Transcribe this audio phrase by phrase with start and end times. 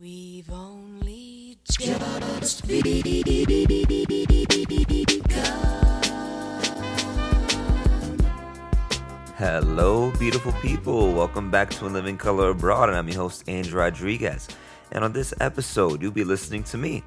[0.00, 3.02] We've only just begun.
[9.36, 11.12] Hello, beautiful people.
[11.12, 14.46] Welcome back to In Living Color Abroad, and I'm your host, Andrew Rodriguez.
[14.92, 17.02] And on this episode, you'll be listening to me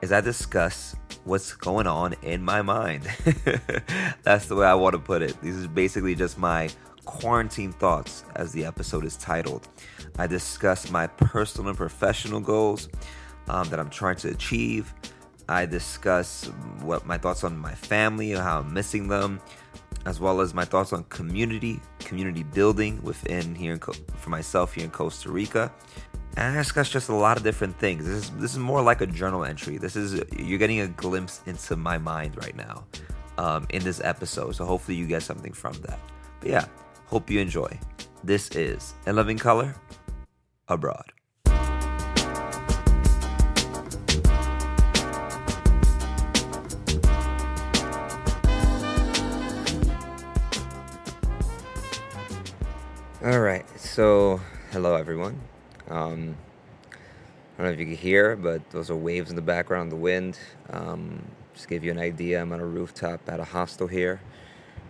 [0.00, 3.02] as I discuss what's going on in my mind.
[4.22, 5.36] That's the way I want to put it.
[5.42, 6.70] This is basically just my
[7.10, 9.68] quarantine thoughts, as the episode is titled.
[10.18, 12.88] I discuss my personal and professional goals
[13.48, 14.94] um, that I'm trying to achieve.
[15.48, 16.44] I discuss
[16.82, 19.40] what my thoughts on my family, how I'm missing them,
[20.06, 24.84] as well as my thoughts on community, community building within here in, for myself here
[24.84, 25.72] in Costa Rica.
[26.36, 28.06] And I discuss just a lot of different things.
[28.06, 29.78] This is this is more like a journal entry.
[29.78, 32.84] This is you're getting a glimpse into my mind right now
[33.36, 34.54] um, in this episode.
[34.54, 35.98] So hopefully you get something from that.
[36.38, 36.64] But yeah,
[37.10, 37.68] hope you enjoy.
[38.22, 39.74] This is In Loving Color
[40.68, 41.12] Abroad.
[53.24, 55.40] All right, so hello everyone.
[55.88, 56.36] Um,
[57.58, 59.96] I don't know if you can hear, but those are waves in the background, the
[59.96, 60.38] wind.
[60.72, 62.40] Um, just give you an idea.
[62.40, 64.20] I'm on a rooftop at a hostel here,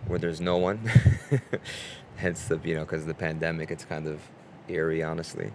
[0.05, 0.87] where there's no one.
[2.21, 4.21] Hence the you know because of the pandemic, it's kind of
[4.67, 5.51] eerie, honestly.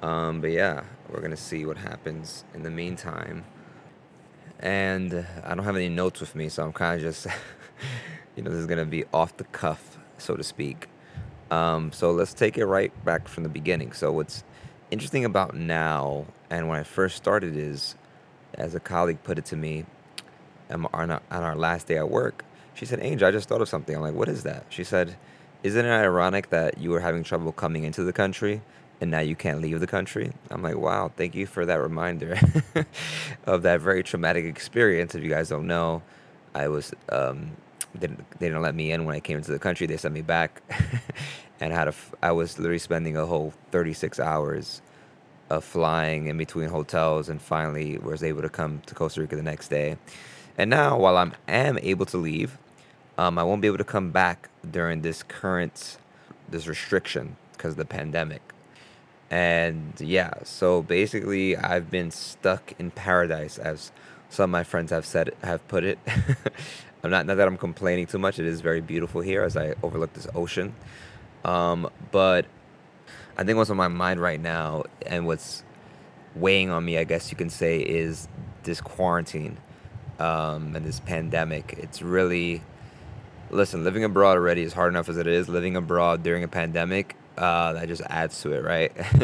[0.00, 3.44] Um, but yeah, we're gonna see what happens in the meantime.
[4.60, 7.26] And I don't have any notes with me, so I'm kind of just,
[8.36, 10.88] you know, this is gonna be off the cuff, so to speak.
[11.50, 13.92] Um, so let's take it right back from the beginning.
[13.92, 14.42] So what's
[14.90, 17.94] interesting about now and when I first started is,
[18.54, 19.84] as a colleague put it to me,
[20.70, 23.68] on our, on our last day at work, she said, "Angel, I just thought of
[23.68, 25.18] something." I'm like, "What is that?" She said,
[25.62, 28.62] "Isn't it ironic that you were having trouble coming into the country?"
[29.00, 30.32] and now you can't leave the country.
[30.50, 32.38] I'm like, wow, thank you for that reminder
[33.46, 35.14] of that very traumatic experience.
[35.14, 36.02] If you guys don't know,
[36.54, 37.52] I was um,
[37.98, 39.86] didn't they didn't let me in when I came into the country.
[39.86, 40.62] They sent me back,
[41.60, 44.82] and had a I was literally spending a whole 36 hours
[45.48, 49.42] of flying in between hotels, and finally was able to come to Costa Rica the
[49.42, 49.96] next day.
[50.58, 52.58] And now, while I'm am able to leave,
[53.20, 55.98] um, I won't be able to come back during this current
[56.48, 58.40] this restriction because of the pandemic.
[59.30, 63.92] And yeah, so basically, I've been stuck in paradise, as
[64.30, 65.98] some of my friends have said have put it.
[67.04, 68.38] I'm not not that I'm complaining too much.
[68.38, 70.74] It is very beautiful here as I overlook this ocean.
[71.44, 72.46] Um, but
[73.36, 75.62] I think what's on my mind right now and what's
[76.34, 78.28] weighing on me, I guess you can say, is
[78.62, 79.58] this quarantine
[80.18, 81.74] um, and this pandemic.
[81.78, 82.62] It's really
[83.50, 83.84] listen.
[83.84, 85.48] Living abroad already is hard enough as it is.
[85.48, 88.92] Living abroad during a pandemic uh, that just adds to it, right?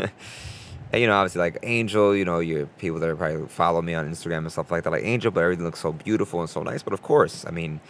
[0.93, 3.95] and you know, obviously, like Angel, you know, you people that are probably follow me
[3.95, 6.63] on Instagram and stuff like that, like Angel, but everything looks so beautiful and so
[6.63, 6.83] nice.
[6.83, 7.81] But of course, I mean,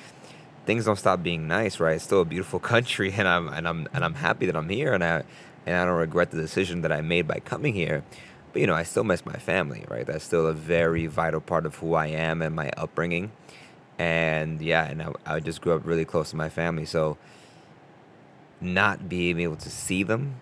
[0.67, 1.97] things don't stop being nice, right?
[1.97, 4.93] It's still a beautiful country, and I'm and I'm and I'm happy that I'm here,
[4.93, 5.23] and I
[5.67, 8.05] and I don't regret the decision that I made by coming here.
[8.53, 10.07] But you know, I still miss my family, right?
[10.07, 13.33] That's still a very vital part of who I am and my upbringing.
[13.99, 17.17] And yeah, and I, I just grew up really close to my family, so
[18.61, 20.41] not being able to see them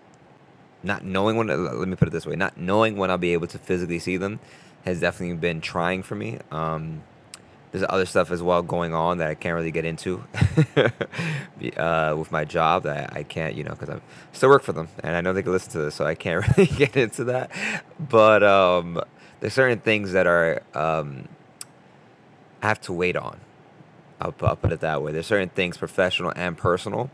[0.83, 3.47] not knowing when let me put it this way not knowing when i'll be able
[3.47, 4.39] to physically see them
[4.85, 6.37] has definitely been trying for me.
[6.51, 7.01] Um,
[7.71, 10.23] there's other stuff as well going on that i can't really get into
[11.77, 13.99] uh, with my job that i can't you know because i
[14.31, 16.47] still work for them and i know they can listen to this so i can't
[16.57, 17.51] really get into that.
[17.99, 19.01] But um,
[19.41, 21.27] there's certain things that are um,
[22.61, 23.41] i have to wait on
[24.25, 27.09] I'll, I'll put it that way there's certain things professional and personal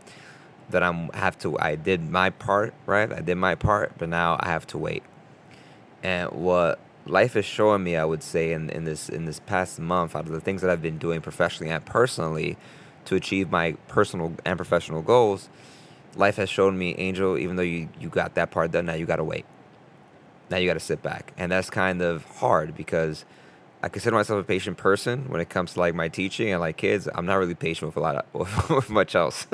[0.70, 3.12] that I'm have to I did my part, right?
[3.12, 5.02] I did my part, but now I have to wait.
[6.02, 9.78] And what life is showing me, I would say, in, in this in this past
[9.78, 12.56] month, out of the things that I've been doing professionally and personally
[13.04, 15.48] to achieve my personal and professional goals,
[16.16, 19.06] life has shown me, Angel, even though you, you got that part done, now you
[19.06, 19.44] gotta wait.
[20.50, 21.32] Now you gotta sit back.
[21.36, 23.24] And that's kind of hard because
[23.82, 26.76] I consider myself a patient person when it comes to like my teaching and like
[26.76, 27.08] kids.
[27.12, 29.46] I'm not really patient with a lot of with much else.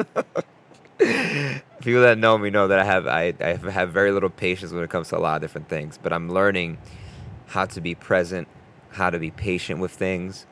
[0.98, 4.84] people that know me know that I have I, I have very little patience when
[4.84, 5.98] it comes to a lot of different things.
[6.02, 6.76] But I'm learning
[7.46, 8.48] how to be present,
[8.90, 10.46] how to be patient with things,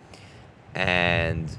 [0.75, 1.55] and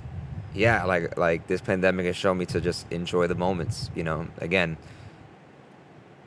[0.56, 3.92] yeah, like like this pandemic has shown me to just enjoy the moments.
[3.94, 4.78] You know, again,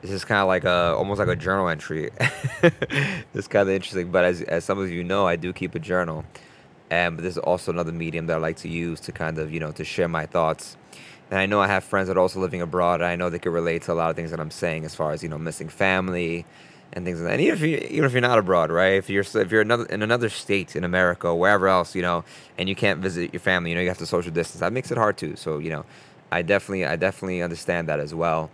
[0.01, 2.09] this is kind of like a almost like a journal entry.
[3.33, 5.79] it's kind of interesting, but as as some of you know, I do keep a
[5.79, 6.25] journal,
[6.89, 9.53] and but this is also another medium that I like to use to kind of
[9.53, 10.77] you know to share my thoughts
[11.31, 12.95] and I know I have friends that are also living abroad.
[12.99, 14.93] And I know they could relate to a lot of things that I'm saying as
[14.93, 16.45] far as, you know, missing family
[16.91, 17.33] and things like that.
[17.35, 18.95] And even if you even if you're not abroad, right?
[18.95, 22.25] If you're if you're another in another state in America or wherever else, you know,
[22.57, 24.59] and you can't visit your family, you know, you have to social distance.
[24.59, 25.37] That makes it hard too.
[25.37, 25.85] So you know,
[26.33, 28.51] I definitely I definitely understand that as well.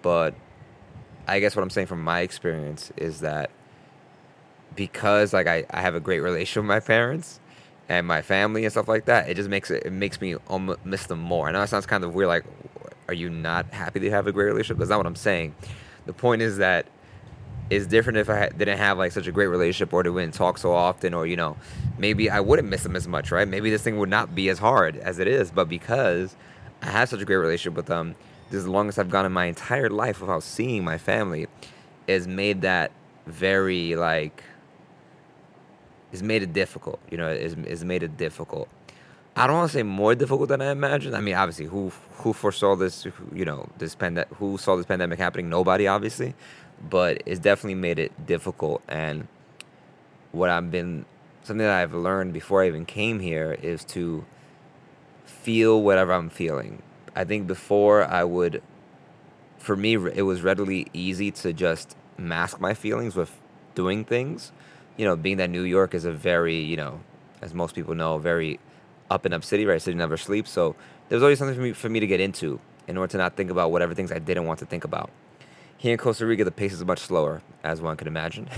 [0.00, 0.34] But
[1.28, 3.50] I guess what I'm saying from my experience is that
[4.74, 7.40] because like I, I have a great relationship with my parents
[7.88, 10.36] and my family and stuff like that, it just makes it it makes me
[10.84, 11.48] miss them more.
[11.48, 12.28] I know it sounds kind of weird.
[12.28, 12.44] Like,
[13.08, 14.78] are you not happy to have a great relationship?
[14.78, 15.54] That's not what I'm saying.
[16.06, 16.86] The point is that
[17.70, 20.72] it's different if I didn't have like such a great relationship or wouldn't talk so
[20.72, 21.56] often or you know
[21.98, 24.58] maybe I wouldn't miss them as much right maybe this thing would not be as
[24.58, 26.34] hard as it is but because
[26.82, 28.14] I have such a great relationship with them
[28.50, 31.46] this is the longest I've gone in my entire life without seeing my family
[32.08, 32.90] has made that
[33.26, 34.42] very like
[36.10, 38.68] has made it difficult you know it's, it's made it difficult
[39.36, 41.14] I don't want to say more difficult than I imagined.
[41.14, 43.06] I mean, obviously, who who foresaw this?
[43.32, 44.34] You know, this pandemic.
[44.38, 45.48] Who saw this pandemic happening?
[45.48, 46.34] Nobody, obviously
[46.80, 48.82] but it's definitely made it difficult.
[48.88, 49.28] And
[50.32, 51.04] what I've been,
[51.42, 54.24] something that I've learned before I even came here is to
[55.42, 56.82] feel whatever I'm feeling.
[57.14, 58.62] I think before I would,
[59.58, 63.32] for me, it was readily easy to just mask my feelings with
[63.74, 64.52] doing things.
[64.96, 67.00] You know, being that New York is a very, you know,
[67.40, 68.58] as most people know, very
[69.10, 69.80] up and up city, right?
[69.80, 70.50] City never sleeps.
[70.50, 70.76] So
[71.08, 73.50] there's always something for me for me to get into in order to not think
[73.50, 75.10] about whatever things I didn't want to think about.
[75.76, 78.48] Here in Costa Rica, the pace is much slower, as one could imagine.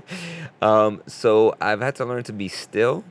[0.62, 3.04] um, so I've had to learn to be still,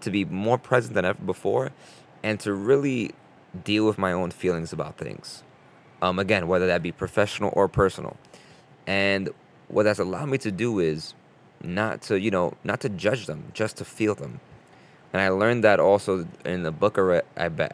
[0.00, 1.70] to be more present than ever before,
[2.22, 3.12] and to really
[3.64, 5.42] deal with my own feelings about things.
[6.02, 8.16] Um, again, whether that be professional or personal.
[8.86, 9.30] And
[9.68, 11.14] what that's allowed me to do is
[11.62, 14.40] not to, you know, not to judge them, just to feel them.
[15.12, 17.24] And I learned that also in the book I read,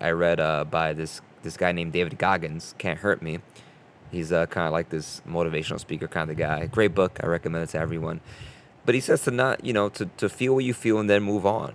[0.01, 3.39] I, read uh, by this this guy named David Goggins, Can't Hurt Me.
[4.11, 6.67] He's uh, kind of like this motivational speaker kind of guy.
[6.67, 7.21] Great book.
[7.23, 8.21] I recommend it to everyone.
[8.85, 11.23] But he says to not, you know, to, to feel what you feel and then
[11.23, 11.75] move on.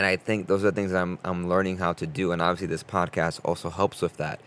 [0.00, 2.32] And I think those are things I'm, I'm learning how to do.
[2.32, 4.40] And obviously, this podcast also helps with that.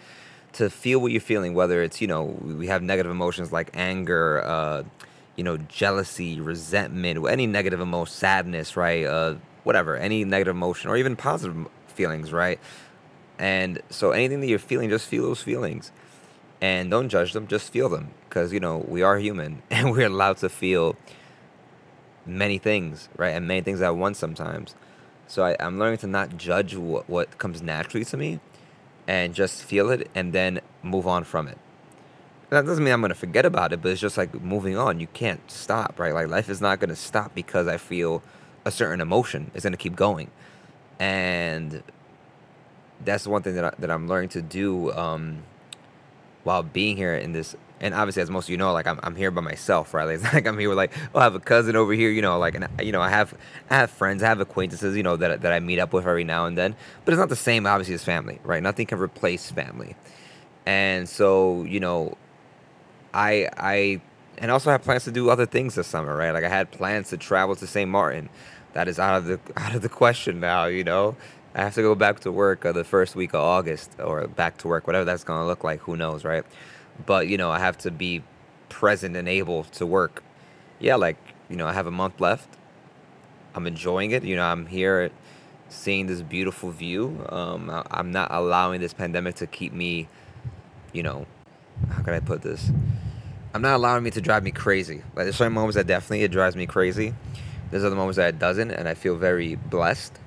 [0.54, 4.44] To feel what you're feeling, whether it's, you know, we have negative emotions like anger,
[4.44, 4.82] uh,
[5.36, 9.06] you know, jealousy, resentment, any negative emotion, sadness, right?
[9.06, 12.60] Uh, whatever, any negative emotion or even positive feelings, right?
[13.38, 15.92] And so anything that you're feeling, just feel those feelings
[16.62, 20.08] and don't judge them just feel them because you know we are human and we're
[20.08, 20.96] allowed to feel
[22.26, 24.74] many things right and many things at once sometimes
[25.34, 28.40] so I, i'm learning to not judge what, what comes naturally to me
[29.08, 31.58] and just feel it and then move on from it.
[32.52, 35.00] That doesn't mean i'm going to forget about it but it's just like moving on
[35.00, 36.14] you can't stop right?
[36.14, 38.22] Like life is not going to stop because i feel
[38.64, 39.50] a certain emotion.
[39.54, 40.30] It's going to keep going.
[41.00, 41.84] And
[43.04, 45.44] that's the one thing that, I, that i'm learning to do um,
[46.44, 49.16] while being here in this and obviously as most of you know like I'm, I'm
[49.16, 50.04] here by myself right?
[50.24, 52.38] Like, like i'm here with like oh i have a cousin over here you know
[52.40, 53.34] like and you know i have
[53.70, 56.24] i have friends i have acquaintances you know that, that i meet up with every
[56.24, 58.64] now and then but it's not the same obviously as family right?
[58.64, 59.96] Nothing can replace family.
[60.66, 62.18] And so you know
[63.14, 64.02] i i
[64.38, 66.32] and also have plans to do other things this summer right?
[66.32, 68.30] Like i had plans to travel to st martin.
[68.74, 71.16] That is out of the out of the question now you know?
[71.56, 74.58] I have to go back to work uh, the first week of August or back
[74.60, 75.82] to work, whatever that's going to look like.
[75.82, 76.44] Who knows, right?
[77.06, 78.24] But, you know, I have to be
[78.70, 80.24] present and able to work.
[80.80, 81.18] Yeah, like,
[81.50, 82.50] you know, I have a month left.
[83.56, 84.24] I'm enjoying it.
[84.24, 85.12] You know, I'm here
[85.70, 87.26] seeing this beautiful view.
[87.30, 90.08] Um, I'm not allowing this pandemic to keep me,
[90.92, 91.26] you know,
[91.90, 92.72] how can I put this?
[93.54, 95.04] I'm not allowing me to drive me crazy.
[95.16, 97.14] Like, there's certain moments that definitely it drives me crazy.
[97.70, 100.20] There's other moments that it doesn't, and I feel very blessed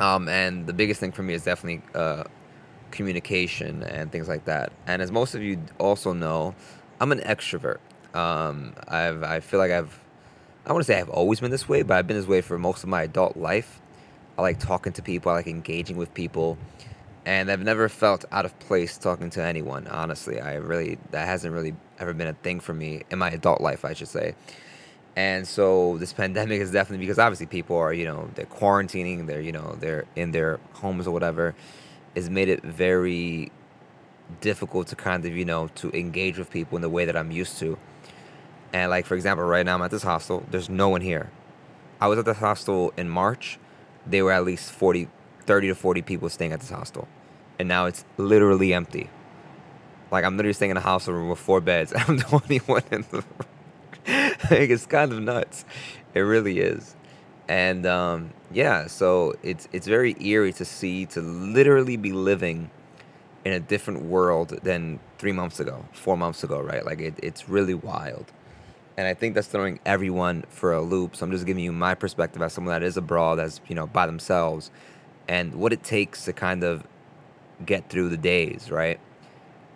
[0.00, 2.24] um, and the biggest thing for me is definitely uh,
[2.90, 4.72] communication and things like that.
[4.86, 6.54] And as most of you also know,
[7.00, 7.78] I'm an extrovert.
[8.14, 9.98] Um, I've I feel like I've
[10.66, 12.58] I want to say I've always been this way, but I've been this way for
[12.58, 13.80] most of my adult life.
[14.36, 15.32] I like talking to people.
[15.32, 16.58] I like engaging with people,
[17.24, 19.86] and I've never felt out of place talking to anyone.
[19.88, 23.60] Honestly, I really that hasn't really ever been a thing for me in my adult
[23.60, 24.34] life, I should say.
[25.16, 29.40] And so this pandemic is definitely because obviously people are, you know, they're quarantining, they're,
[29.40, 31.54] you know, they're in their homes or whatever,
[32.14, 33.50] has made it very
[34.40, 37.30] difficult to kind of, you know, to engage with people in the way that I'm
[37.30, 37.78] used to.
[38.72, 41.30] And like for example, right now I'm at this hostel, there's no one here.
[42.00, 43.58] I was at this hostel in March,
[44.06, 45.08] there were at least 40
[45.48, 47.08] 30 to 40 people staying at this hostel.
[47.58, 49.08] And now it's literally empty.
[50.10, 51.92] Like I'm literally staying in a hostel room with four beds.
[51.96, 53.46] I'm the only one in the room.
[54.50, 55.64] like, it's kind of nuts.
[56.14, 56.94] It really is.
[57.48, 62.70] And um, yeah, so it's it's very eerie to see to literally be living
[63.44, 66.84] in a different world than three months ago, four months ago, right?
[66.86, 68.26] Like it, it's really wild.
[68.96, 71.16] and I think that's throwing everyone for a loop.
[71.16, 73.86] So I'm just giving you my perspective as someone that is abroad, that's you know
[73.86, 74.70] by themselves,
[75.28, 76.84] and what it takes to kind of
[77.66, 79.00] get through the days, right?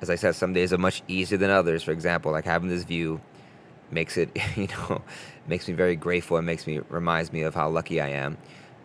[0.02, 1.82] As I said, some days are much easier than others.
[1.82, 3.20] For example, like having this view
[3.90, 5.02] makes it, you know,
[5.46, 6.36] makes me very grateful.
[6.36, 8.38] It makes me reminds me of how lucky I am.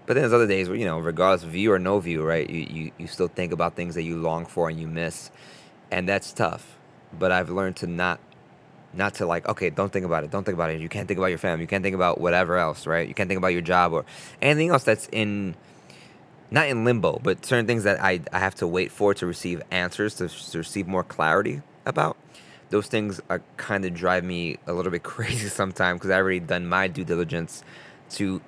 [0.06, 2.50] But then there's other days where you know, regardless of view or no view, right?
[2.50, 5.32] You you, you still think about things that you long for and you miss,
[5.92, 6.78] and that's tough.
[7.18, 8.20] But I've learned to not
[8.94, 11.18] not to like okay don't think about it don't think about it you can't think
[11.18, 13.62] about your family you can't think about whatever else right you can't think about your
[13.62, 14.06] job or
[14.42, 15.56] anything else that's in
[16.52, 19.62] not in limbo but certain things that i, I have to wait for to receive
[19.72, 22.18] answers to, to receive more clarity about
[22.70, 26.40] those things are kind of drive me a little bit crazy sometimes because I've already
[26.40, 27.64] done my due diligence
[28.12, 28.42] to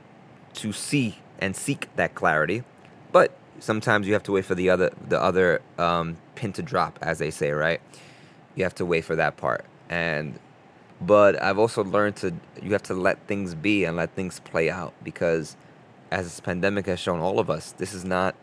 [0.55, 2.63] to see and seek that clarity.
[3.11, 6.99] But sometimes you have to wait for the other the other um, pin to drop
[7.01, 7.81] as they say right?
[8.55, 9.65] You have to wait for that part.
[9.89, 10.39] And
[11.01, 14.69] but I've also learned to you have to let things be and let things play
[14.69, 15.55] out because
[16.11, 18.35] as this pandemic has shown all of us, this is not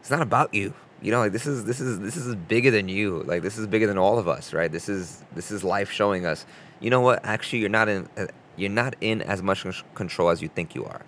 [0.00, 0.74] it's not about you.
[1.04, 3.22] You know, like this is this is this is bigger than you.
[3.24, 4.72] Like this is bigger than all of us, right?
[4.72, 6.46] This is this is life showing us.
[6.80, 7.22] You know what?
[7.24, 10.86] Actually, you're not in uh, you're not in as much control as you think you
[10.86, 11.02] are.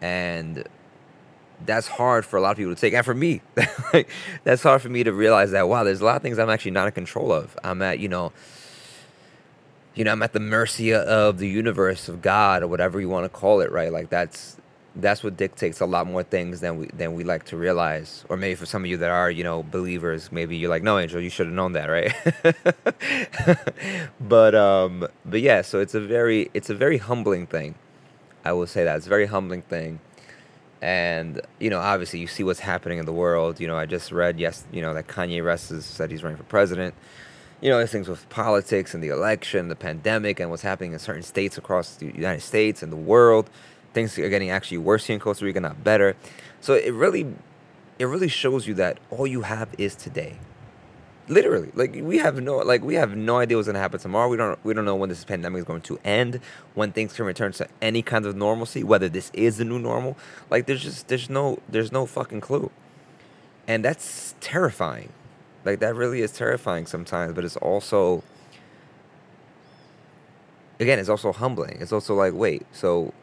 [0.00, 0.64] And
[1.66, 2.94] that's hard for a lot of people to take.
[2.94, 3.40] And for me,
[3.92, 4.08] like,
[4.44, 6.72] that's hard for me to realize that, wow, there's a lot of things I'm actually
[6.72, 7.58] not in control of.
[7.64, 8.32] I'm at, you know,
[9.94, 13.24] you know, I'm at the mercy of the universe, of God, or whatever you want
[13.24, 13.92] to call it, right?
[13.92, 14.56] Like that's
[14.96, 18.24] that's what dictates a lot more things than we than we like to realize.
[18.28, 20.98] Or maybe for some of you that are, you know, believers, maybe you're like, no,
[20.98, 22.12] Angel, you should have known that, right?
[24.20, 27.74] but um, but yeah, so it's a very it's a very humbling thing.
[28.44, 30.00] I will say that it's a very humbling thing
[30.84, 34.12] and you know obviously you see what's happening in the world you know i just
[34.12, 36.94] read yes you know that kanye west has said he's running for president
[37.62, 40.98] you know these things with politics and the election the pandemic and what's happening in
[40.98, 43.48] certain states across the united states and the world
[43.94, 46.16] things are getting actually worse here in costa rica not better.
[46.60, 47.34] So it really
[47.98, 50.36] it really shows you that all you have is today.
[51.26, 54.28] Literally like we have no like we have no idea what's to happen tomorrow.
[54.28, 56.40] We don't we don't know when this pandemic is going to end
[56.74, 60.18] when things can return to any kind of normalcy whether this is the new normal.
[60.50, 62.70] Like there's just there's no there's no fucking clue.
[63.66, 65.10] And that's terrifying.
[65.64, 68.22] Like that really is terrifying sometimes but it's also
[70.78, 71.78] again it's also humbling.
[71.80, 73.14] It's also like wait so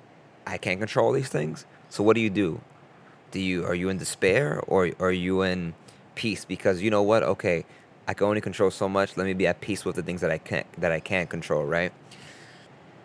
[0.48, 2.62] i can't control these things so what do you do
[3.32, 5.74] do you are you in despair or, are you in
[6.16, 7.66] peace because you know what okay
[8.08, 9.16] I can only control so much.
[9.16, 11.64] Let me be at peace with the things that I can't that I can't control,
[11.64, 11.94] right?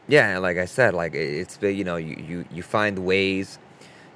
[0.08, 3.58] Yeah, like I said, like it's you know you you you find ways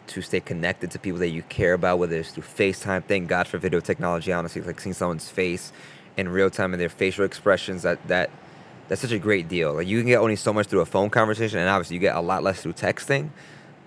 [0.08, 3.04] to stay connected to people that you care about, whether it's through FaceTime.
[3.04, 4.32] Thank God for video technology.
[4.32, 5.72] Honestly, like seeing someone's face
[6.16, 7.82] in real time and their facial expressions.
[7.82, 8.30] That that
[8.90, 9.72] that's such a great deal.
[9.72, 12.14] Like you can get only so much through a phone conversation, and obviously you get
[12.14, 13.30] a lot less through texting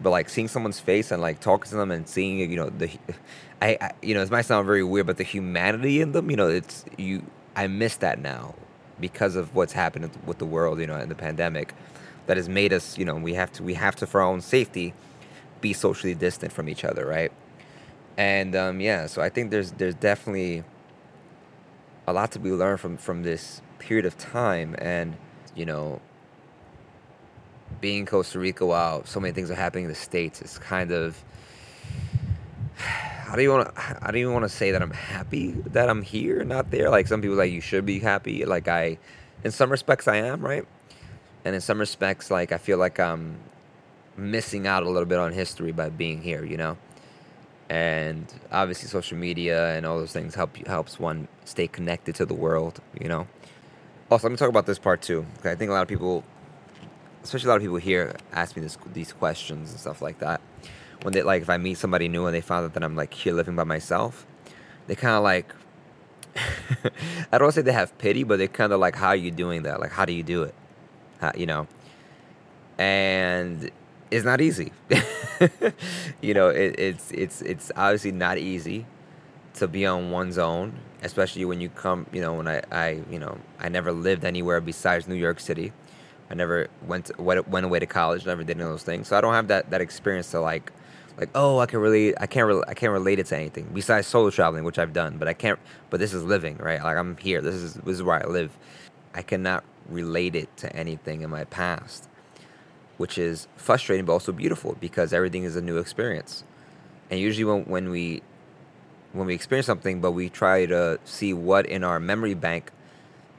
[0.01, 2.89] but like seeing someone's face and like talking to them and seeing you know the
[3.61, 6.35] I, I, you know it might sound very weird but the humanity in them you
[6.35, 7.23] know it's you
[7.55, 8.55] i miss that now
[8.99, 11.73] because of what's happened with the world you know and the pandemic
[12.25, 14.41] that has made us you know we have to we have to for our own
[14.41, 14.93] safety
[15.61, 17.31] be socially distant from each other right
[18.17, 20.63] and um, yeah so i think there's there's definitely
[22.05, 25.15] a lot to be learned from from this period of time and
[25.55, 25.99] you know
[27.81, 30.91] being in Costa Rica while so many things are happening in the states it's kind
[30.91, 31.23] of
[33.33, 35.89] how do you want to I don't even want to say that I'm happy that
[35.89, 36.91] I'm here, not there.
[36.91, 38.45] Like some people like you should be happy.
[38.45, 38.99] Like I,
[39.43, 40.67] in some respects, I am right,
[41.43, 43.37] and in some respects, like I feel like I'm
[44.17, 46.45] missing out a little bit on history by being here.
[46.45, 46.77] You know,
[47.69, 52.35] and obviously social media and all those things help helps one stay connected to the
[52.35, 52.81] world.
[53.01, 53.27] You know.
[54.13, 55.25] Also, let me talk about this part too.
[55.43, 56.23] I think a lot of people
[57.23, 60.39] especially a lot of people here ask me this, these questions and stuff like that.
[61.01, 63.11] When they like, if I meet somebody new and they find out that I'm like
[63.11, 64.27] here living by myself,
[64.85, 65.51] they kind of like.
[67.31, 69.63] I don't say they have pity, but they kind of like, how are you doing
[69.63, 69.79] that?
[69.79, 70.53] Like, how do you do it?
[71.19, 71.67] How, you know,
[72.77, 73.71] and
[74.11, 74.73] it's not easy.
[76.21, 78.85] you know, it, it's it's it's obviously not easy
[79.55, 82.07] to be on one's own, especially when you come.
[82.11, 85.73] You know, when I I you know I never lived anywhere besides New York City
[86.29, 88.25] I never went to, went away to college.
[88.25, 89.09] Never did any of those things.
[89.09, 90.71] So I don't have that, that experience to like
[91.17, 94.31] like oh I can really I can't I can't relate it to anything besides solo
[94.31, 95.17] traveling, which I've done.
[95.19, 95.59] But I can't.
[95.91, 96.81] But this is living, right?
[96.81, 97.41] Like I'm here.
[97.41, 98.57] This is this is where I live.
[99.13, 102.09] I cannot relate it to anything in my past,
[102.97, 106.43] which is frustrating but also beautiful because everything is a new experience.
[107.11, 108.23] And usually when when we
[109.13, 112.71] when we experience something, but we try to see what in our memory bank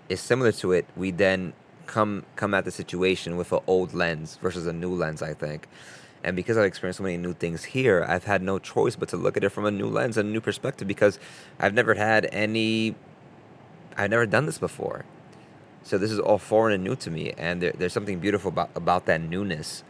[0.08, 1.52] is similar to it, we then
[1.86, 5.20] come come at the situation with an old lens versus a new lens.
[5.20, 5.68] I think,
[6.22, 9.16] and because I've experienced so many new things here, I've had no choice but to
[9.16, 11.18] look at it from a new lens and a new perspective because
[11.58, 12.94] I've never had any.
[13.96, 15.04] I've never done this before,
[15.82, 18.70] so this is all foreign and new to me, and there, there's something beautiful about
[18.76, 19.82] about that newness,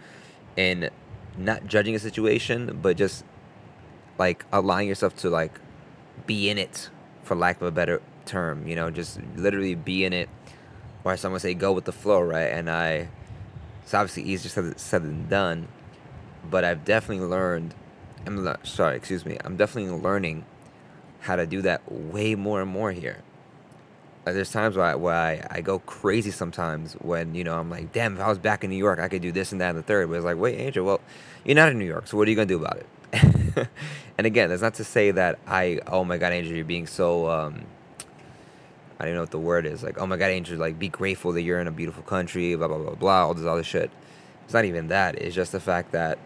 [0.57, 0.91] in
[1.37, 3.25] not judging a situation, but just
[4.19, 5.59] like allowing yourself to like
[6.27, 6.91] be in it,
[7.23, 8.67] for lack of a better term.
[8.67, 10.29] You know, just literally be in it,
[11.05, 12.51] or someone say go with the flow, right?
[12.53, 13.09] And I,
[13.83, 15.69] it's obviously easier said, than done,
[16.51, 17.75] but I've definitely learned.
[18.27, 19.37] I'm not, sorry, excuse me.
[19.45, 20.47] I'm definitely learning
[21.21, 23.19] how to do that way more and more here.
[24.25, 27.69] Like, there's times where, I, where I, I go crazy sometimes when you know I'm
[27.69, 29.71] like, damn, if I was back in New York, I could do this and that
[29.71, 30.09] and the third.
[30.09, 31.01] But it's like, wait, Angel, well,
[31.45, 33.69] you're not in New York, so what are you gonna do about it?
[34.17, 37.29] and again, that's not to say that I, oh my God, Angel, you're being so
[37.29, 37.65] um,
[38.99, 39.83] I don't know what the word is.
[39.83, 42.69] Like, oh my God, Angel, like, be grateful that you're in a beautiful country, blah,
[42.69, 43.91] blah, blah, blah, all this other shit.
[44.45, 45.17] It's not even that.
[45.17, 46.19] It's just the fact that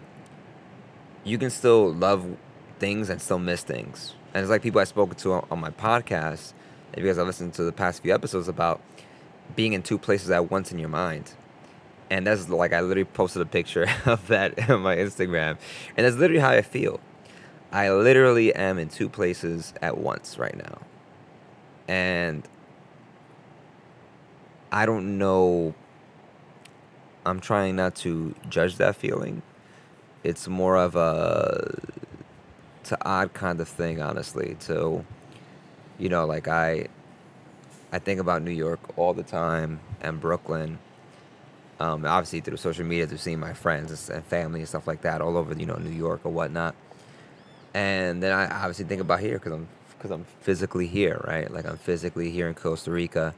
[1.24, 2.36] you can still love
[2.78, 4.14] things and still miss things.
[4.34, 6.52] And it's like people I've spoken to on, my podcast,
[6.92, 8.80] if you guys have listened to the past few episodes about
[9.56, 11.32] being in two places at once in your mind.
[12.10, 15.58] And that's like, I literally posted a picture of that on my Instagram.
[15.96, 17.00] And that's literally how I feel.
[17.70, 20.78] I literally am in two places at once right now.
[21.86, 22.46] And
[24.72, 25.74] I don't know.
[27.26, 29.42] I'm trying not to judge that feeling.
[30.24, 31.78] It's more of a
[32.90, 34.56] an odd kind of thing, honestly.
[34.60, 35.04] To
[35.98, 36.88] you know, like I
[37.92, 40.78] I think about New York all the time and Brooklyn.
[41.80, 45.20] Um, obviously through social media, through seeing my friends and family and stuff like that
[45.20, 46.74] all over, you know, New York or whatnot.
[47.74, 51.50] And then I obviously think about here because I'm because I'm physically here, right?
[51.50, 53.34] Like I'm physically here in Costa Rica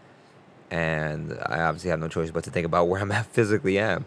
[0.71, 4.07] and I obviously have no choice but to think about where I'm at physically am,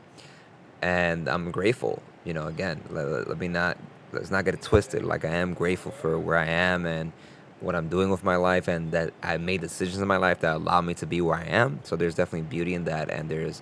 [0.82, 2.01] and I'm grateful.
[2.25, 3.77] You know, again, let, let me not
[4.12, 5.03] let's not get it twisted.
[5.03, 7.12] Like I am grateful for where I am and
[7.59, 10.55] what I'm doing with my life, and that I made decisions in my life that
[10.55, 11.79] allow me to be where I am.
[11.83, 13.62] So there's definitely beauty in that, and there's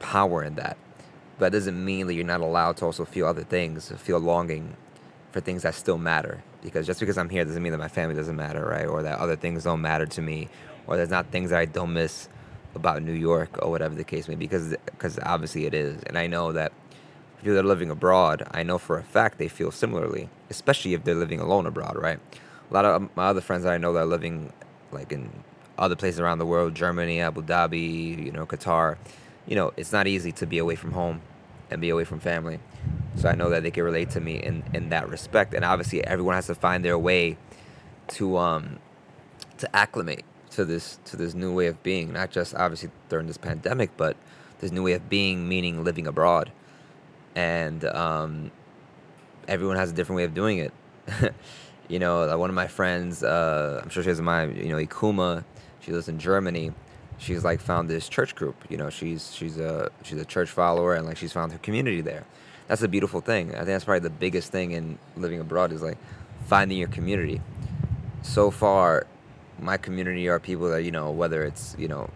[0.00, 0.76] power in that.
[1.38, 4.76] But that doesn't mean that you're not allowed to also feel other things, feel longing
[5.32, 6.42] for things that still matter.
[6.62, 8.86] Because just because I'm here doesn't mean that my family doesn't matter, right?
[8.86, 10.48] Or that other things don't matter to me,
[10.86, 12.28] or there's not things that I don't miss
[12.74, 16.16] about New York or whatever the case may be, because because obviously it is, and
[16.16, 16.72] I know that
[17.38, 21.16] if you're living abroad, I know for a fact they feel similarly, especially if they're
[21.16, 22.20] living alone abroad, right?
[22.70, 24.52] A lot of my other friends that I know that are living
[24.92, 25.30] like in
[25.76, 28.96] other places around the world, Germany, Abu Dhabi, you know, Qatar,
[29.46, 31.20] you know, it's not easy to be away from home
[31.72, 32.60] and be away from family.
[33.16, 35.54] So I know that they can relate to me in, in that respect.
[35.54, 37.36] And obviously everyone has to find their way
[38.08, 38.78] to um
[39.58, 43.38] to acclimate to this to this new way of being, not just obviously during this
[43.38, 44.16] pandemic, but
[44.60, 46.50] this new way of being, meaning living abroad,
[47.34, 48.50] and um,
[49.48, 50.72] everyone has a different way of doing it.
[51.88, 55.44] you know, one of my friends, uh, I'm sure she has my, you know, Ikuma.
[55.80, 56.72] She lives in Germany.
[57.22, 58.56] She's like found this church group.
[58.68, 62.00] You know, she's she's a she's a church follower, and like she's found her community
[62.00, 62.24] there.
[62.66, 63.50] That's a beautiful thing.
[63.50, 65.98] I think that's probably the biggest thing in living abroad is like
[66.46, 67.40] finding your community.
[68.22, 69.06] So far,
[69.60, 72.10] my community are people that you know whether it's you know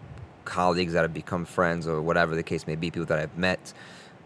[0.45, 3.73] colleagues that have become friends or whatever the case may be people that i've met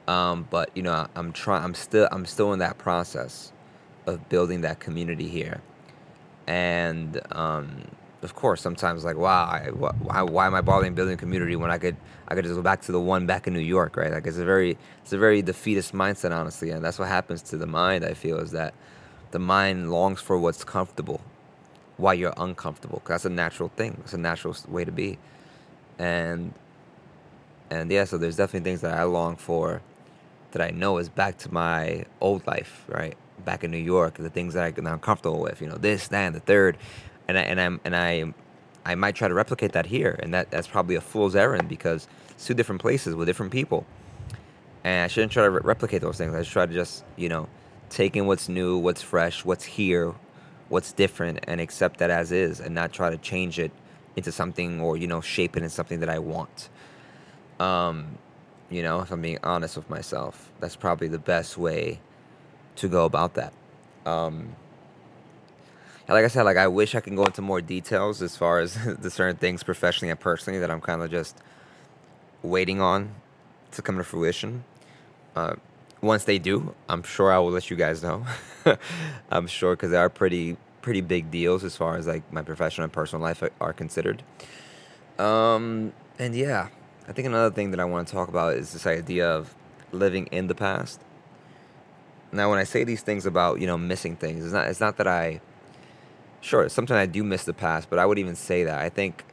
[0.07, 3.51] um, but you know i'm trying i'm still i'm still in that process
[4.05, 5.61] of building that community here
[6.47, 7.83] and um,
[8.23, 11.71] of course sometimes like wow I, why, why am i bothering building a community when
[11.71, 11.95] i could
[12.27, 14.37] i could just go back to the one back in new york right like it's
[14.37, 18.05] a very it's a very defeatist mindset honestly and that's what happens to the mind
[18.05, 18.73] i feel is that
[19.31, 21.21] the mind longs for what's comfortable
[22.01, 22.99] why you're uncomfortable.
[22.99, 23.97] Cause that's a natural thing.
[24.03, 25.17] It's a natural way to be.
[25.97, 26.53] And
[27.69, 29.81] and yeah, so there's definitely things that I long for
[30.51, 33.15] that I know is back to my old life, right?
[33.45, 36.09] Back in New York, the things that, I, that I'm comfortable with, you know, this,
[36.09, 36.77] that, and the third,
[37.31, 38.33] and I, and I'm and I,
[38.85, 42.07] I might try to replicate that here, and that that's probably a fool's errand because
[42.31, 43.85] it's two different places with different people,
[44.83, 46.33] and I shouldn't try to re- replicate those things.
[46.33, 47.47] I should try to just, you know,
[47.89, 50.13] take in what's new, what's fresh, what's here,
[50.69, 53.71] what's different and accept that as is and not try to change it
[54.15, 56.69] into something or you know shape it into something that I want.
[57.59, 58.17] Um,
[58.69, 61.99] you know, if I'm being honest with myself, that's probably the best way
[62.77, 63.53] to go about that.
[64.05, 64.55] Um,
[66.13, 68.73] like I said, like I wish I can go into more details as far as
[68.99, 71.37] the certain things professionally and personally that I'm kind of just
[72.43, 73.15] waiting on
[73.71, 74.63] to come to fruition.
[75.35, 75.55] Uh,
[76.01, 78.25] once they do, I'm sure I will let you guys know.
[79.31, 82.85] I'm sure because they are pretty pretty big deals as far as like my professional
[82.85, 84.23] and personal life are considered.
[85.19, 86.69] Um, and yeah,
[87.07, 89.53] I think another thing that I want to talk about is this idea of
[89.91, 90.99] living in the past.
[92.31, 94.97] Now, when I say these things about you know missing things, it's not it's not
[94.97, 95.41] that I.
[96.41, 99.23] Sure, sometimes I do miss the past, but I would even say that I think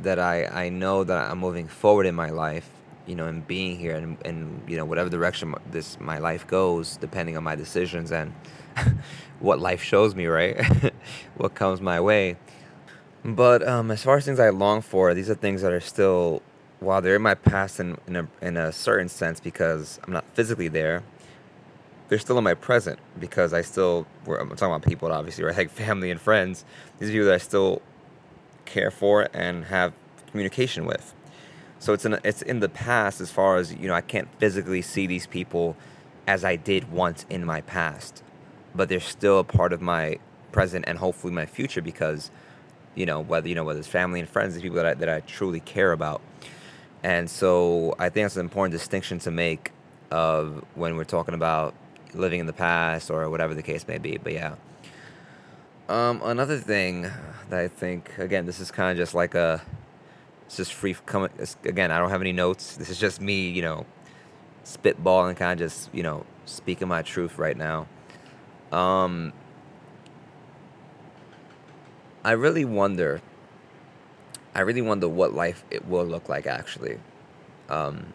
[0.00, 2.68] that I I know that I'm moving forward in my life,
[3.06, 6.96] you know, and being here and and you know whatever direction this my life goes,
[6.98, 8.32] depending on my decisions and
[9.40, 10.56] what life shows me, right?
[11.36, 12.36] what comes my way.
[13.24, 16.42] But um, as far as things I long for, these are things that are still,
[16.80, 20.24] while they're in my past in, in, a, in a certain sense because I'm not
[20.34, 21.02] physically there,
[22.10, 25.56] they're still in my present because I still, I'm talking about people obviously, right?
[25.58, 26.66] Like family and friends.
[26.98, 27.82] These are people that I still
[28.66, 29.94] care for and have
[30.30, 31.14] communication with.
[31.80, 34.82] So it's in, it's in the past as far as, you know, I can't physically
[34.82, 35.76] see these people
[36.28, 38.22] as I did once in my past
[38.74, 40.18] but they're still a part of my
[40.52, 42.30] present and hopefully my future because
[42.94, 45.08] you know whether you know whether it's family and friends the people that I, that
[45.08, 46.20] I truly care about
[47.02, 49.72] and so I think that's an important distinction to make
[50.10, 51.74] of when we're talking about
[52.14, 54.54] living in the past or whatever the case may be but yeah.
[55.88, 57.02] Um, another thing
[57.48, 59.62] that I think again this is kind of just like a
[60.46, 61.30] it's just free coming
[61.64, 62.76] again I don't have any notes.
[62.76, 63.86] This is just me you know
[64.64, 67.86] spitballing kind of just you know speaking my truth right now.
[68.72, 69.32] Um,
[72.24, 73.20] I really wonder.
[74.54, 76.98] I really wonder what life it will look like actually,
[77.68, 78.12] um,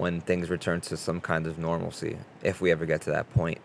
[0.00, 3.58] when things return to some kind of normalcy, if we ever get to that point.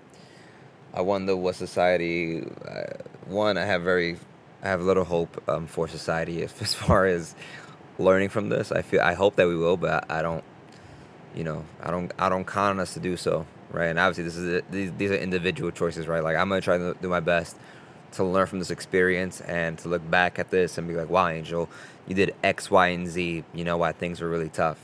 [0.94, 2.44] I wonder what society.
[2.68, 2.84] Uh,
[3.28, 4.18] one, I have very,
[4.62, 7.36] I have little hope um, for society if, as far as
[7.98, 8.72] learning from this.
[8.72, 10.44] I feel, I hope that we will, but I don't.
[11.34, 13.88] You know, I don't, I don't count on us to do so right?
[13.88, 16.24] And obviously, this is a, these, these are individual choices, right?
[16.24, 17.58] Like I'm gonna try to do my best
[18.14, 21.28] to learn from this experience and to look back at this and be like, wow,
[21.28, 21.70] Angel,
[22.08, 23.44] you did X, Y, and Z.
[23.54, 24.80] You know why things were really tough.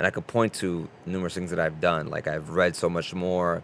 [0.00, 2.08] And I could point to numerous things that I've done.
[2.08, 3.62] Like I've read so much more.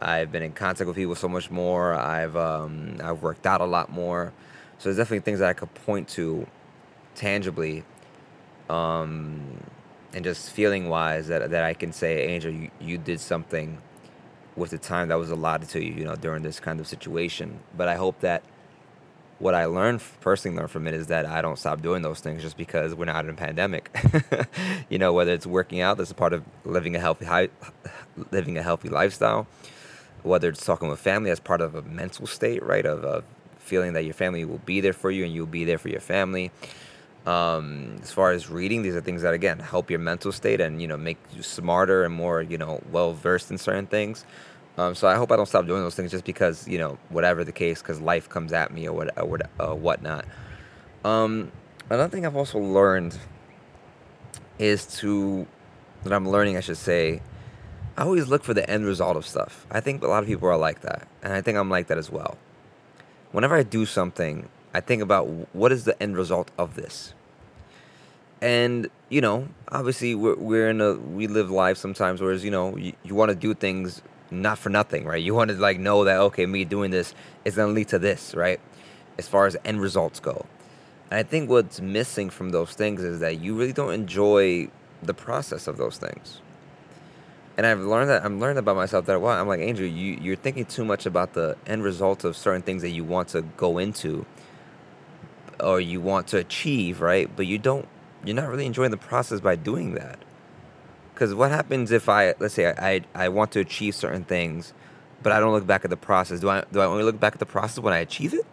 [0.00, 1.92] I've been in contact with people so much more.
[1.92, 4.32] I've um, I've worked out a lot more.
[4.78, 6.46] So there's definitely things that I could point to
[7.14, 7.84] tangibly
[8.70, 9.60] um,
[10.14, 13.76] and just feeling wise that, that I can say, Angel, you, you did something
[14.56, 17.60] with the time that was allotted to you, you know, during this kind of situation.
[17.76, 18.42] But I hope that
[19.38, 22.42] what I learned personally learned from it is that I don't stop doing those things
[22.42, 23.94] just because we're not in a pandemic.
[24.88, 27.48] you know, whether it's working out, that's a part of living a healthy high,
[28.30, 29.46] living a healthy lifestyle.
[30.22, 32.84] Whether it's talking with family, as part of a mental state, right?
[32.84, 33.24] Of, of
[33.58, 36.00] feeling that your family will be there for you and you'll be there for your
[36.00, 36.50] family.
[37.26, 40.80] Um, as far as reading, these are things that again help your mental state and
[40.80, 44.24] you know make you smarter and more you know well versed in certain things.
[44.78, 47.44] Um, so I hope I don't stop doing those things just because you know whatever
[47.44, 50.24] the case, because life comes at me or what or what uh, whatnot.
[51.04, 51.50] Um,
[51.88, 53.18] another thing I've also learned
[54.58, 55.46] is to
[56.04, 57.22] that I'm learning, I should say.
[57.98, 59.66] I always look for the end result of stuff.
[59.70, 61.96] I think a lot of people are like that, and I think I'm like that
[61.96, 62.36] as well.
[63.32, 65.22] Whenever I do something, I think about
[65.54, 67.14] what is the end result of this
[68.42, 72.76] and you know obviously we're, we're in a we live life sometimes whereas you know
[72.76, 75.22] you, you want to do things not for nothing right?
[75.22, 78.34] You want to like know that okay me doing this is to lead to this
[78.34, 78.60] right?
[79.18, 80.46] As far as end results go.
[81.10, 84.68] And i think what's missing from those things is that you really don't enjoy
[85.02, 86.40] the process of those things.
[87.56, 90.36] And i've learned that i'm learning about myself that well i'm like Andrew, you, you're
[90.36, 93.78] thinking too much about the end result of certain things that you want to go
[93.78, 94.26] into
[95.60, 97.30] or you want to achieve right?
[97.34, 97.86] But you don't
[98.24, 100.18] you're not really enjoying the process by doing that.
[101.16, 104.74] Because what happens if I, let's say, I, I, I want to achieve certain things,
[105.22, 106.40] but I don't look back at the process?
[106.40, 108.44] Do I do I only look back at the process when I achieve it?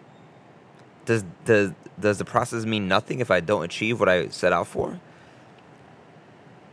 [1.03, 4.67] Does does does the process mean nothing if I don't achieve what I set out
[4.67, 5.01] for?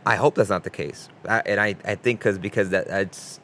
[0.06, 3.40] I hope that's not the case, I, and I, I think because because that that's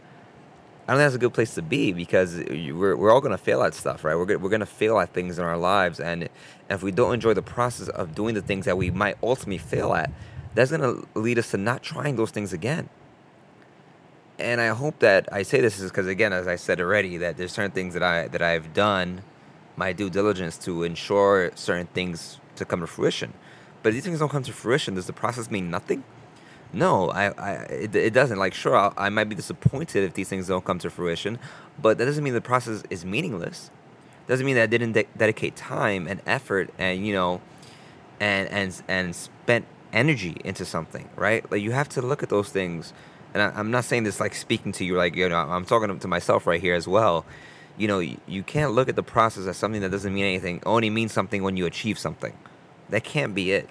[0.87, 3.42] I don't think that's a good place to be because we're, we're all going to
[3.42, 4.14] fail at stuff, right?
[4.14, 5.98] We're, we're going to fail at things in our lives.
[5.98, 6.30] And, and
[6.70, 9.94] if we don't enjoy the process of doing the things that we might ultimately fail
[9.94, 10.12] at,
[10.57, 12.88] that's going to lead us to not trying those things again.
[14.38, 17.37] And I hope that I say this is because, again, as I said already, that
[17.37, 19.23] there's certain things that, I, that I've done
[19.77, 23.33] my due diligence to ensure certain things to come to fruition.
[23.83, 26.05] But these things don't come to fruition, does the process mean nothing?
[26.73, 28.38] No, I, I it, it doesn't.
[28.38, 31.38] Like, sure, I'll, i might be disappointed if these things don't come to fruition,
[31.81, 33.71] but that doesn't mean the process is meaningless.
[34.27, 37.40] Doesn't mean that I didn't de- dedicate time and effort and you know,
[38.19, 41.50] and and and spent energy into something, right?
[41.50, 42.92] Like you have to look at those things.
[43.35, 45.98] And I, am not saying this like speaking to you, like you know, I'm talking
[45.98, 47.26] to myself right here as well.
[47.76, 50.62] You know, you, you can't look at the process as something that doesn't mean anything.
[50.64, 52.32] Only means something when you achieve something.
[52.90, 53.68] That can't be it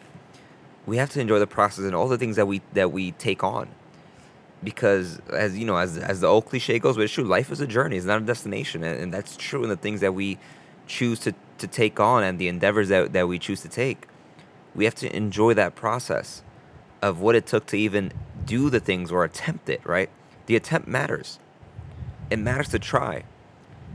[0.86, 3.44] we have to enjoy the process and all the things that we that we take
[3.44, 3.68] on
[4.64, 7.62] because as you know as as the old cliche goes but it's true life is
[7.62, 10.38] a journey it's not a destination and, and that's true in the things that we
[10.88, 14.08] choose to to take on and the endeavors that, that we choose to take
[14.76, 16.44] we have to enjoy that process
[17.02, 18.12] of what it took to even
[18.46, 20.10] do the things or attempt it right
[20.48, 21.40] the attempt matters
[22.30, 23.24] it matters to try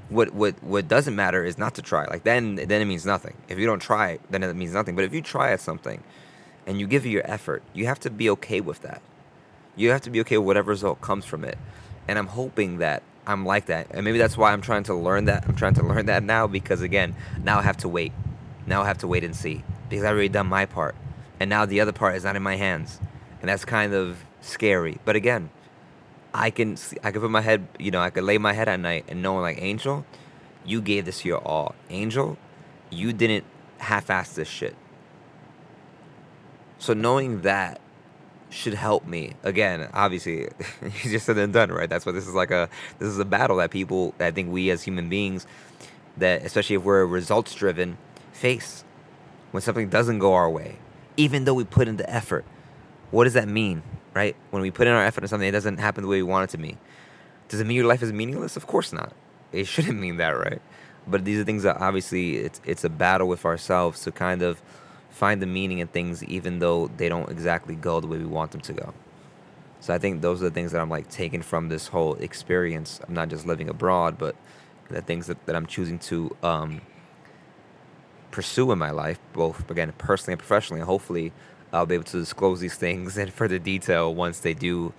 [0.09, 3.37] what what what doesn't matter is not to try like then then it means nothing
[3.49, 6.03] if you don't try then it means nothing but if you try at something
[6.67, 9.03] and you give it your effort you have to be okay with that
[9.77, 11.59] you have to be okay with whatever result comes from it.
[12.09, 13.87] And I'm hoping that I'm like that.
[13.91, 15.45] And maybe that's why I'm trying to learn that.
[15.49, 18.13] I'm trying to learn that now because, again, now I have to wait.
[18.67, 20.95] Now I have to wait and see because I've already done my part.
[21.39, 23.01] And now the other part is not in my hands.
[23.41, 24.99] And that's kind of scary.
[25.05, 25.51] But again,
[26.33, 28.79] I can I can put my head, you know, I could lay my head at
[28.81, 30.07] night and knowing like Angel,
[30.65, 31.75] you gave this your all.
[31.91, 32.39] Angel,
[32.91, 33.45] you didn't
[33.79, 34.77] half-ass this shit.
[36.79, 37.81] So knowing that
[38.51, 39.35] should help me.
[39.43, 40.49] Again, obviously,
[40.83, 41.89] easier said and done, right?
[41.89, 44.71] That's what this is like a this is a battle that people I think we
[44.71, 45.47] as human beings
[46.17, 47.97] that especially if we're results driven
[48.33, 48.85] face
[49.51, 50.79] when something doesn't go our way,
[51.17, 52.45] even though we put in the effort.
[53.11, 53.83] What does that mean,
[54.15, 54.37] right?
[54.51, 56.51] When we put in our effort in something, it doesn't happen the way we want
[56.51, 56.79] it to be.
[57.49, 58.57] Does it mean your life is meaningless?
[58.57, 59.13] Of course not.
[59.53, 60.63] It shouldn't mean that, right?
[61.07, 64.63] But these are things that obviously it's it's a battle with ourselves to kind of
[65.09, 68.53] find the meaning in things even though they don't exactly go the way we want
[68.53, 68.95] them to go.
[69.81, 73.01] So I think those are the things that I'm like taking from this whole experience.
[73.09, 74.37] I'm not just living abroad, but
[74.89, 76.81] the things that, that I'm choosing to um,
[78.31, 80.81] pursue in my life, both again personally and professionally.
[80.81, 81.33] And hopefully,
[81.73, 84.93] I'll be able to disclose these things in further detail once they do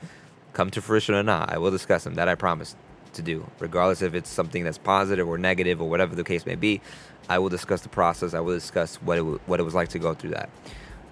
[0.54, 1.52] come to fruition or not.
[1.52, 2.16] I will discuss them.
[2.16, 2.76] That I promise
[3.14, 6.56] to do, regardless if it's something that's positive or negative or whatever the case may
[6.56, 6.82] be.
[7.30, 8.34] I will discuss the process.
[8.34, 10.50] I will discuss what it w- what it was like to go through that.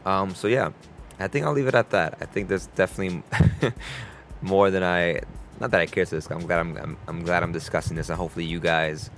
[0.05, 0.71] Um, so yeah,
[1.19, 2.17] I think I'll leave it at that.
[2.21, 3.23] I think there's definitely
[4.41, 5.21] more than I.
[5.59, 6.37] Not that I care to discuss.
[6.37, 9.09] I'm glad I'm, I'm, I'm glad I'm discussing this, and hopefully you guys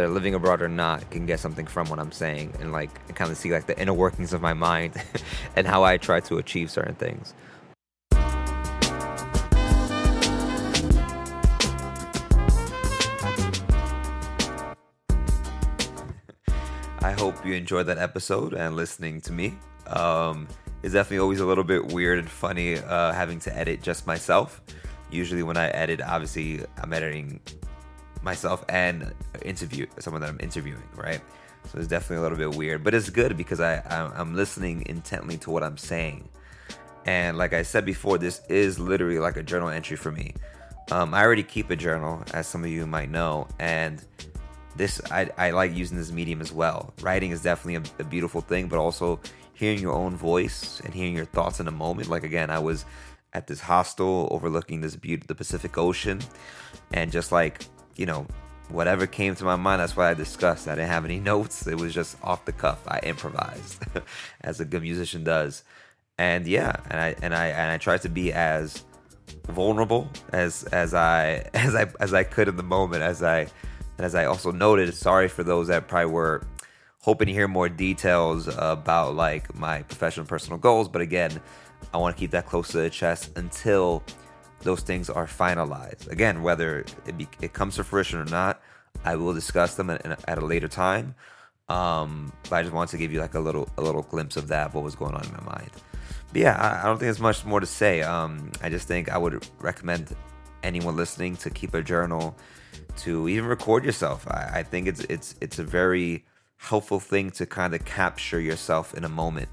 [0.00, 3.14] that are living abroad or not can get something from what I'm saying and like
[3.14, 4.94] kind of see like the inner workings of my mind
[5.56, 7.34] and how I try to achieve certain things.
[17.02, 19.58] I hope you enjoyed that episode and listening to me.
[19.86, 20.48] Um,
[20.82, 24.62] it's definitely always a little bit weird and funny uh, having to edit just myself.
[25.10, 27.40] Usually, when I edit, obviously, I'm editing
[28.22, 31.20] myself and interview someone that I'm interviewing, right?
[31.66, 35.36] So it's definitely a little bit weird, but it's good because I I'm listening intently
[35.38, 36.28] to what I'm saying.
[37.06, 40.34] And like I said before, this is literally like a journal entry for me.
[40.90, 44.04] Um, I already keep a journal, as some of you might know, and
[44.76, 46.92] this I, I like using this medium as well.
[47.00, 49.20] Writing is definitely a, a, beautiful thing, but also
[49.54, 52.08] hearing your own voice and hearing your thoughts in a moment.
[52.08, 52.84] Like again, I was
[53.32, 56.20] at this hostel overlooking this beauty, the Pacific Ocean,
[56.92, 57.64] and just like
[57.96, 58.26] you know,
[58.68, 60.68] whatever came to my mind, that's what I discussed.
[60.68, 61.66] I didn't have any notes.
[61.66, 62.80] It was just off the cuff.
[62.86, 63.84] I improvised,
[64.40, 65.64] as a good musician does.
[66.18, 68.84] And yeah, and I and I and I tried to be as
[69.46, 74.06] vulnerable as as I as I as I could in the moment as I and
[74.06, 76.42] as I also noted, sorry for those that probably were
[77.02, 80.88] hoping to hear more details about like my professional personal goals.
[80.88, 81.40] But again,
[81.92, 84.02] I want to keep that close to the chest until
[84.62, 86.10] those things are finalized.
[86.10, 88.60] Again, whether it, be, it comes to fruition or not,
[89.04, 91.14] I will discuss them at, at a later time.
[91.68, 94.48] Um, but I just wanted to give you like a little a little glimpse of
[94.48, 95.70] that, what was going on in my mind.
[96.32, 98.02] But yeah, I, I don't think there's much more to say.
[98.02, 100.14] Um, I just think I would recommend
[100.62, 102.36] anyone listening to keep a journal
[102.98, 104.26] to even record yourself.
[104.28, 106.24] I, I think it's it's it's a very
[106.56, 109.48] helpful thing to kind of capture yourself in a moment.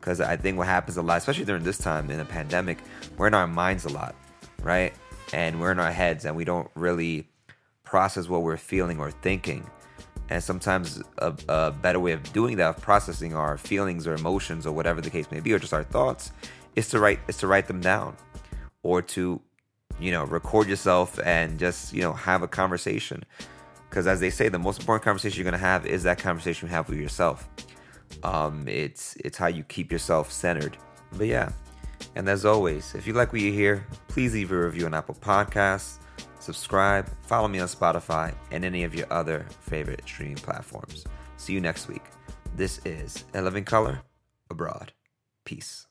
[0.00, 2.78] Because I think what happens a lot, especially during this time in a pandemic,
[3.18, 4.14] we're in our minds a lot,
[4.62, 4.94] right?
[5.32, 7.28] And we're in our heads and we don't really
[7.84, 9.68] process what we're feeling or thinking.
[10.28, 14.66] And sometimes a, a, better way of doing that, of processing our feelings or emotions
[14.66, 16.30] or whatever the case may be, or just our thoughts,
[16.76, 18.16] is to write is to write them down,
[18.84, 19.40] or to
[20.00, 23.24] you know, record yourself and just, you know, have a conversation.
[23.88, 26.74] Because as they say, the most important conversation you're to have is that conversation you
[26.74, 27.48] have with yourself.
[28.22, 30.76] Um, it's it's how you keep yourself centered.
[31.16, 31.52] But yeah,
[32.14, 35.14] and as always, if you like what you hear, please leave a review on Apple
[35.14, 35.98] Podcasts,
[36.40, 41.04] subscribe, follow me on Spotify, and any of your other favorite streaming platforms.
[41.36, 42.04] See you next week.
[42.56, 44.02] This is A Living Color
[44.50, 44.92] Abroad.
[45.44, 45.86] Peace.